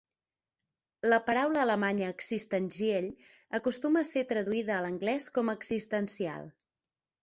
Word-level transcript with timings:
La 1.13 1.19
paraula 1.27 1.61
alemanya 1.65 2.09
"existenziell" 2.15 3.11
acostuma 3.61 4.05
a 4.05 4.11
ser 4.13 4.27
traduïda 4.35 4.77
a 4.81 4.85
l'anglès 4.89 5.33
com 5.41 5.57
"existencial". 5.59 6.55